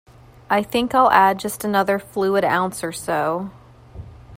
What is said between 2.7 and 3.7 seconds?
or so.